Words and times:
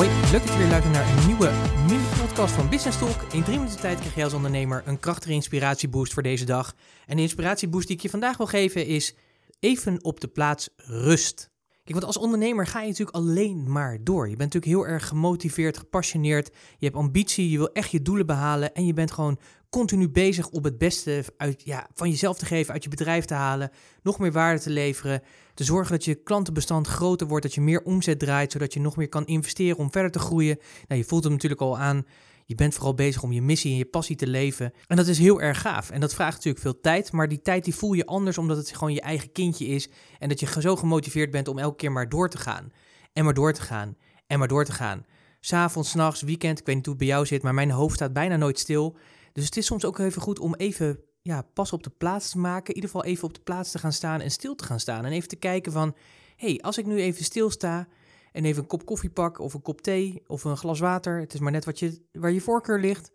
Hoi, 0.00 0.12
leuk 0.32 0.42
dat 0.46 0.52
je 0.52 0.58
weer 0.58 0.68
luistert 0.68 0.94
naar 0.94 1.18
een 1.18 1.26
nieuwe 1.26 1.52
mini-podcast 1.88 2.54
van 2.54 2.68
Business 2.68 2.98
Talk. 2.98 3.32
In 3.32 3.42
drie 3.42 3.58
minuten 3.58 3.80
tijd 3.80 3.98
krijg 3.98 4.14
je 4.14 4.24
als 4.24 4.32
ondernemer 4.32 4.82
een 4.86 5.00
krachtige 5.00 5.32
inspiratieboost 5.32 6.12
voor 6.12 6.22
deze 6.22 6.44
dag. 6.44 6.74
En 7.06 7.16
de 7.16 7.22
inspiratieboost 7.22 7.86
die 7.86 7.96
ik 7.96 8.02
je 8.02 8.10
vandaag 8.10 8.36
wil 8.36 8.46
geven 8.46 8.86
is 8.86 9.14
even 9.58 10.04
op 10.04 10.20
de 10.20 10.28
plaats 10.28 10.68
rust. 10.76 11.49
Want 11.94 12.04
als 12.04 12.18
ondernemer 12.18 12.66
ga 12.66 12.80
je 12.80 12.88
natuurlijk 12.88 13.16
alleen 13.16 13.72
maar 13.72 13.98
door. 14.02 14.28
Je 14.28 14.36
bent 14.36 14.52
natuurlijk 14.52 14.82
heel 14.82 14.92
erg 14.92 15.08
gemotiveerd, 15.08 15.78
gepassioneerd. 15.78 16.50
Je 16.78 16.86
hebt 16.86 16.98
ambitie, 16.98 17.50
je 17.50 17.56
wil 17.56 17.72
echt 17.72 17.90
je 17.90 18.02
doelen 18.02 18.26
behalen. 18.26 18.74
En 18.74 18.86
je 18.86 18.92
bent 18.92 19.10
gewoon 19.10 19.38
continu 19.70 20.08
bezig 20.08 20.48
om 20.48 20.64
het 20.64 20.78
beste 20.78 21.24
uit, 21.36 21.62
ja, 21.64 21.88
van 21.94 22.10
jezelf 22.10 22.38
te 22.38 22.46
geven, 22.46 22.72
uit 22.72 22.82
je 22.82 22.88
bedrijf 22.88 23.24
te 23.24 23.34
halen. 23.34 23.70
Nog 24.02 24.18
meer 24.18 24.32
waarde 24.32 24.60
te 24.60 24.70
leveren. 24.70 25.22
Te 25.54 25.64
zorgen 25.64 25.92
dat 25.92 26.04
je 26.04 26.14
klantenbestand 26.14 26.86
groter 26.86 27.26
wordt, 27.26 27.42
dat 27.42 27.54
je 27.54 27.60
meer 27.60 27.82
omzet 27.82 28.18
draait, 28.18 28.52
zodat 28.52 28.72
je 28.72 28.80
nog 28.80 28.96
meer 28.96 29.08
kan 29.08 29.26
investeren 29.26 29.78
om 29.78 29.90
verder 29.90 30.10
te 30.10 30.18
groeien. 30.18 30.58
Nou, 30.88 31.00
je 31.00 31.06
voelt 31.06 31.24
hem 31.24 31.32
natuurlijk 31.32 31.60
al 31.60 31.78
aan. 31.78 32.04
Je 32.50 32.56
bent 32.56 32.74
vooral 32.74 32.94
bezig 32.94 33.22
om 33.22 33.32
je 33.32 33.42
missie 33.42 33.70
en 33.70 33.76
je 33.76 33.84
passie 33.84 34.16
te 34.16 34.26
leven. 34.26 34.72
En 34.86 34.96
dat 34.96 35.06
is 35.06 35.18
heel 35.18 35.40
erg 35.40 35.60
gaaf. 35.60 35.90
En 35.90 36.00
dat 36.00 36.14
vraagt 36.14 36.34
natuurlijk 36.34 36.62
veel 36.62 36.80
tijd. 36.80 37.12
Maar 37.12 37.28
die 37.28 37.42
tijd 37.42 37.64
die 37.64 37.74
voel 37.74 37.92
je 37.92 38.06
anders 38.06 38.38
omdat 38.38 38.56
het 38.56 38.76
gewoon 38.76 38.92
je 38.92 39.00
eigen 39.00 39.32
kindje 39.32 39.66
is. 39.66 39.88
En 40.18 40.28
dat 40.28 40.40
je 40.40 40.60
zo 40.60 40.76
gemotiveerd 40.76 41.30
bent 41.30 41.48
om 41.48 41.58
elke 41.58 41.76
keer 41.76 41.92
maar 41.92 42.08
door 42.08 42.28
te 42.28 42.38
gaan. 42.38 42.72
En 43.12 43.24
maar 43.24 43.34
door 43.34 43.52
te 43.52 43.62
gaan. 43.62 43.96
En 44.26 44.38
maar 44.38 44.48
door 44.48 44.64
te 44.64 44.72
gaan. 44.72 45.06
S'avonds, 45.40 45.90
s'nachts, 45.90 46.22
weekend. 46.22 46.58
Ik 46.58 46.66
weet 46.66 46.74
niet 46.74 46.84
hoe 46.84 46.94
het 46.94 47.04
bij 47.04 47.12
jou 47.12 47.26
zit, 47.26 47.42
maar 47.42 47.54
mijn 47.54 47.70
hoofd 47.70 47.94
staat 47.94 48.12
bijna 48.12 48.36
nooit 48.36 48.58
stil. 48.58 48.96
Dus 49.32 49.44
het 49.44 49.56
is 49.56 49.66
soms 49.66 49.84
ook 49.84 49.98
even 49.98 50.22
goed 50.22 50.38
om 50.38 50.54
even 50.54 51.00
ja, 51.22 51.42
pas 51.54 51.72
op 51.72 51.82
de 51.82 51.90
plaats 51.90 52.30
te 52.30 52.38
maken. 52.38 52.68
In 52.68 52.74
ieder 52.74 52.90
geval 52.90 53.04
even 53.04 53.24
op 53.24 53.34
de 53.34 53.40
plaats 53.40 53.70
te 53.70 53.78
gaan 53.78 53.92
staan 53.92 54.20
en 54.20 54.30
stil 54.30 54.54
te 54.54 54.64
gaan 54.64 54.80
staan. 54.80 55.04
En 55.04 55.12
even 55.12 55.28
te 55.28 55.36
kijken 55.36 55.72
van, 55.72 55.96
hé, 56.36 56.48
hey, 56.48 56.60
als 56.60 56.78
ik 56.78 56.86
nu 56.86 57.00
even 57.00 57.24
stilsta 57.24 57.88
en 58.32 58.44
even 58.44 58.62
een 58.62 58.68
kop 58.68 58.84
koffie 58.84 59.10
pak 59.10 59.38
of 59.38 59.54
een 59.54 59.62
kop 59.62 59.80
thee 59.80 60.22
of 60.26 60.44
een 60.44 60.56
glas 60.56 60.80
water, 60.80 61.20
het 61.20 61.34
is 61.34 61.40
maar 61.40 61.52
net 61.52 61.64
wat 61.64 61.78
je, 61.78 62.02
waar 62.12 62.32
je 62.32 62.40
voorkeur 62.40 62.80
ligt, 62.80 63.10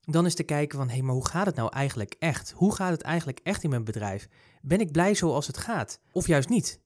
dan 0.00 0.26
is 0.26 0.34
te 0.34 0.42
kijken 0.42 0.78
van, 0.78 0.88
hé, 0.88 0.94
hey, 0.94 1.02
maar 1.02 1.14
hoe 1.14 1.28
gaat 1.28 1.46
het 1.46 1.56
nou 1.56 1.72
eigenlijk 1.72 2.14
echt? 2.18 2.50
Hoe 2.56 2.74
gaat 2.74 2.90
het 2.90 3.02
eigenlijk 3.02 3.40
echt 3.42 3.62
in 3.62 3.70
mijn 3.70 3.84
bedrijf? 3.84 4.28
Ben 4.62 4.80
ik 4.80 4.92
blij 4.92 5.14
zoals 5.14 5.46
het 5.46 5.58
gaat? 5.58 6.00
Of 6.12 6.26
juist 6.26 6.48
niet? 6.48 6.80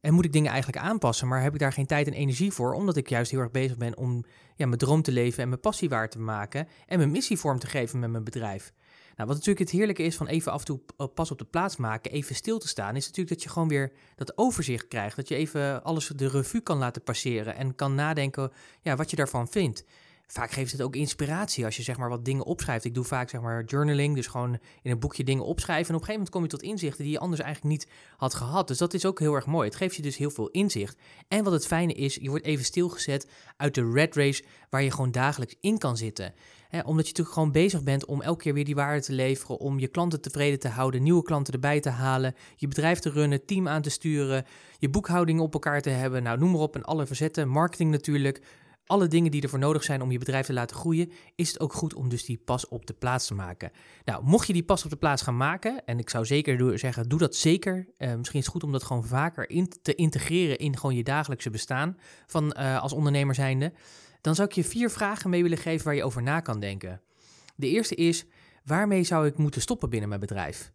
En 0.00 0.14
moet 0.14 0.24
ik 0.24 0.32
dingen 0.32 0.50
eigenlijk 0.50 0.84
aanpassen, 0.84 1.28
maar 1.28 1.42
heb 1.42 1.52
ik 1.52 1.58
daar 1.58 1.72
geen 1.72 1.86
tijd 1.86 2.06
en 2.06 2.12
energie 2.12 2.52
voor, 2.52 2.74
omdat 2.74 2.96
ik 2.96 3.08
juist 3.08 3.30
heel 3.30 3.40
erg 3.40 3.50
bezig 3.50 3.76
ben 3.76 3.96
om 3.96 4.24
ja, 4.54 4.66
mijn 4.66 4.78
droom 4.78 5.02
te 5.02 5.12
leven 5.12 5.42
en 5.42 5.48
mijn 5.48 5.60
passie 5.60 5.88
waar 5.88 6.08
te 6.08 6.18
maken 6.18 6.68
en 6.86 6.98
mijn 6.98 7.10
missie 7.10 7.38
vorm 7.38 7.58
te 7.58 7.66
geven 7.66 7.98
met 7.98 8.10
mijn 8.10 8.24
bedrijf. 8.24 8.72
Nou, 9.16 9.28
wat 9.28 9.36
natuurlijk 9.36 9.58
het 9.58 9.70
heerlijke 9.70 10.02
is 10.02 10.16
van 10.16 10.26
even 10.26 10.52
af 10.52 10.58
en 10.58 10.66
toe 10.66 11.08
pas 11.14 11.30
op 11.30 11.38
de 11.38 11.44
plaats 11.44 11.76
maken, 11.76 12.10
even 12.10 12.34
stil 12.34 12.58
te 12.58 12.68
staan, 12.68 12.96
is 12.96 13.06
natuurlijk 13.06 13.34
dat 13.34 13.42
je 13.42 13.48
gewoon 13.48 13.68
weer 13.68 13.92
dat 14.16 14.38
overzicht 14.38 14.88
krijgt. 14.88 15.16
Dat 15.16 15.28
je 15.28 15.34
even 15.34 15.84
alles 15.84 16.06
de 16.06 16.28
revue 16.28 16.60
kan 16.60 16.78
laten 16.78 17.02
passeren 17.02 17.56
en 17.56 17.74
kan 17.74 17.94
nadenken 17.94 18.52
ja, 18.80 18.96
wat 18.96 19.10
je 19.10 19.16
daarvan 19.16 19.48
vindt. 19.48 19.84
Vaak 20.26 20.50
geeft 20.50 20.72
het 20.72 20.82
ook 20.82 20.96
inspiratie 20.96 21.64
als 21.64 21.76
je 21.76 21.82
zeg 21.82 21.96
maar 21.96 22.08
wat 22.08 22.24
dingen 22.24 22.44
opschrijft. 22.44 22.84
Ik 22.84 22.94
doe 22.94 23.04
vaak 23.04 23.30
zeg 23.30 23.40
maar 23.40 23.64
journaling, 23.64 24.14
dus 24.14 24.26
gewoon 24.26 24.58
in 24.82 24.90
een 24.90 24.98
boekje 24.98 25.24
dingen 25.24 25.44
opschrijven. 25.44 25.88
En 25.88 25.94
op 25.94 26.00
een 26.00 26.06
gegeven 26.06 26.30
moment 26.30 26.30
kom 26.30 26.42
je 26.42 26.48
tot 26.48 26.62
inzichten 26.62 27.04
die 27.04 27.12
je 27.12 27.18
anders 27.18 27.40
eigenlijk 27.40 27.72
niet 27.72 27.88
had 28.16 28.34
gehad. 28.34 28.68
Dus 28.68 28.78
dat 28.78 28.94
is 28.94 29.06
ook 29.06 29.18
heel 29.18 29.34
erg 29.34 29.46
mooi. 29.46 29.68
Het 29.68 29.76
geeft 29.76 29.96
je 29.96 30.02
dus 30.02 30.16
heel 30.16 30.30
veel 30.30 30.48
inzicht. 30.48 30.98
En 31.28 31.44
wat 31.44 31.52
het 31.52 31.66
fijne 31.66 31.92
is, 31.92 32.14
je 32.14 32.28
wordt 32.28 32.44
even 32.44 32.64
stilgezet 32.64 33.28
uit 33.56 33.74
de 33.74 33.90
red 33.90 34.14
race 34.14 34.44
waar 34.70 34.82
je 34.82 34.90
gewoon 34.90 35.10
dagelijks 35.10 35.56
in 35.60 35.78
kan 35.78 35.96
zitten. 35.96 36.34
omdat 36.70 36.86
je 36.86 37.12
natuurlijk 37.12 37.32
gewoon 37.32 37.52
bezig 37.52 37.82
bent 37.82 38.04
om 38.04 38.22
elke 38.22 38.42
keer 38.42 38.54
weer 38.54 38.64
die 38.64 38.74
waarde 38.74 39.02
te 39.02 39.12
leveren, 39.12 39.58
om 39.58 39.78
je 39.78 39.88
klanten 39.88 40.20
tevreden 40.20 40.58
te 40.58 40.68
houden, 40.68 41.02
nieuwe 41.02 41.22
klanten 41.22 41.54
erbij 41.54 41.80
te 41.80 41.90
halen, 41.90 42.34
je 42.56 42.68
bedrijf 42.68 42.98
te 42.98 43.10
runnen, 43.10 43.44
team 43.44 43.68
aan 43.68 43.82
te 43.82 43.90
sturen, 43.90 44.44
je 44.78 44.90
boekhouding 44.90 45.40
op 45.40 45.52
elkaar 45.52 45.80
te 45.80 45.90
hebben, 45.90 46.22
nou 46.22 46.38
noem 46.38 46.50
maar 46.50 46.60
op 46.60 46.74
en 46.74 46.84
alle 46.84 47.06
verzetten, 47.06 47.48
marketing 47.48 47.90
natuurlijk, 47.90 48.42
alle 48.86 49.06
dingen 49.08 49.30
die 49.30 49.42
ervoor 49.42 49.58
nodig 49.58 49.82
zijn 49.82 50.02
om 50.02 50.10
je 50.10 50.18
bedrijf 50.18 50.46
te 50.46 50.52
laten 50.52 50.76
groeien, 50.76 51.10
is 51.34 51.48
het 51.48 51.60
ook 51.60 51.72
goed 51.72 51.94
om 51.94 52.08
dus 52.08 52.24
die 52.24 52.36
pas 52.44 52.68
op 52.68 52.86
de 52.86 52.92
plaats 52.92 53.26
te 53.26 53.34
maken. 53.34 53.70
Nou, 54.04 54.24
mocht 54.24 54.46
je 54.46 54.52
die 54.52 54.64
pas 54.64 54.84
op 54.84 54.90
de 54.90 54.96
plaats 54.96 55.22
gaan 55.22 55.36
maken, 55.36 55.84
en 55.84 55.98
ik 55.98 56.10
zou 56.10 56.24
zeker 56.24 56.78
zeggen, 56.78 57.08
doe 57.08 57.18
dat 57.18 57.36
zeker. 57.36 57.88
Uh, 57.98 58.14
misschien 58.14 58.38
is 58.38 58.44
het 58.44 58.54
goed 58.54 58.64
om 58.64 58.72
dat 58.72 58.82
gewoon 58.82 59.04
vaker 59.04 59.50
in 59.50 59.72
te 59.82 59.94
integreren 59.94 60.58
in 60.58 60.76
gewoon 60.76 60.96
je 60.96 61.02
dagelijkse 61.02 61.50
bestaan 61.50 61.96
van, 62.26 62.56
uh, 62.58 62.82
als 62.82 62.92
ondernemer 62.92 63.34
zijnde. 63.34 63.72
Dan 64.20 64.34
zou 64.34 64.48
ik 64.48 64.54
je 64.54 64.64
vier 64.64 64.90
vragen 64.90 65.30
mee 65.30 65.42
willen 65.42 65.58
geven 65.58 65.84
waar 65.84 65.94
je 65.94 66.04
over 66.04 66.22
na 66.22 66.40
kan 66.40 66.60
denken. 66.60 67.00
De 67.56 67.68
eerste 67.68 67.94
is, 67.94 68.24
waarmee 68.64 69.04
zou 69.04 69.26
ik 69.26 69.36
moeten 69.36 69.60
stoppen 69.60 69.90
binnen 69.90 70.08
mijn 70.08 70.20
bedrijf? 70.20 70.72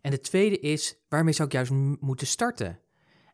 En 0.00 0.10
de 0.10 0.20
tweede 0.20 0.58
is, 0.58 0.96
waarmee 1.08 1.32
zou 1.32 1.48
ik 1.48 1.54
juist 1.54 1.70
moeten 2.00 2.26
starten? 2.26 2.78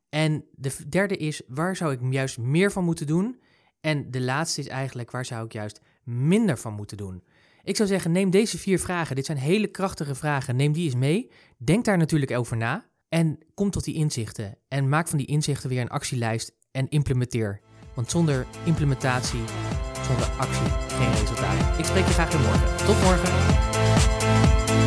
En 0.09 0.45
de 0.53 0.89
derde 0.89 1.17
is, 1.17 1.43
waar 1.47 1.77
zou 1.77 1.93
ik 1.93 2.13
juist 2.13 2.39
meer 2.39 2.73
van 2.73 2.85
moeten 2.85 3.07
doen? 3.07 3.41
En 3.87 4.11
de 4.11 4.21
laatste 4.21 4.61
is 4.61 4.69
eigenlijk, 4.69 5.11
waar 5.11 5.25
zou 5.25 5.45
ik 5.45 5.53
juist 5.53 5.81
minder 6.05 6.59
van 6.59 6.73
moeten 6.73 6.97
doen? 6.97 7.23
Ik 7.63 7.77
zou 7.77 7.89
zeggen, 7.89 8.13
neem 8.13 8.31
deze 8.31 8.59
vier 8.59 8.79
vragen. 8.79 9.17
Dit 9.17 9.27
zijn 9.27 9.39
hele 9.39 9.67
krachtige 9.67 10.15
vragen. 10.15 10.57
Neem 10.57 10.73
die 10.73 10.85
eens 10.85 10.95
mee. 10.95 11.31
Denk 11.57 11.85
daar 11.85 11.99
natuurlijk 11.99 12.31
over 12.31 12.57
na. 12.57 12.85
En 13.09 13.39
kom 13.55 13.71
tot 13.71 13.85
die 13.85 13.95
inzichten. 13.95 14.59
En 14.69 14.89
maak 14.89 15.09
van 15.09 15.19
die 15.19 15.27
inzichten 15.27 15.69
weer 15.69 15.81
een 15.81 15.89
actielijst 15.89 16.53
en 16.71 16.89
implementeer. 16.89 17.61
Want 17.95 18.11
zonder 18.11 18.47
implementatie, 18.65 19.43
zonder 20.07 20.27
actie, 20.27 20.71
geen 20.89 21.13
resultaat. 21.13 21.79
Ik 21.79 21.85
spreek 21.85 22.07
je 22.07 22.13
graag 22.13 22.33
weer 22.33 22.41
morgen. 22.41 22.77
Tot 22.87 23.03
morgen. 23.03 24.86